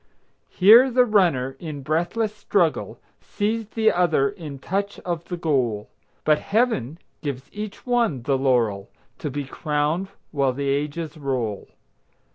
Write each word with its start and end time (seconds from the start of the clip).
Here 0.49 0.89
the 0.89 1.05
runner, 1.05 1.55
in 1.59 1.83
breathless 1.83 2.33
struggle, 2.33 2.99
Sees 3.19 3.67
the 3.67 3.91
other 3.91 4.29
in 4.29 4.57
touch 4.57 4.97
of 5.01 5.25
the 5.25 5.37
goal; 5.37 5.91
But 6.23 6.39
Heaven 6.39 6.97
gives 7.21 7.51
each 7.53 7.85
one 7.85 8.23
the 8.23 8.35
laurel, 8.35 8.89
To 9.19 9.29
be 9.29 9.43
crowned 9.45 10.07
while 10.31 10.53
the 10.53 10.69
ages 10.69 11.17
roll. 11.17 11.67